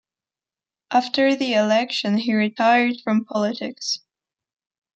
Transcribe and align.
After 0.89 1.35
the 1.35 1.53
election 1.53 2.17
he 2.17 2.33
retired 2.33 2.95
from 3.03 3.23
politics. 3.23 3.99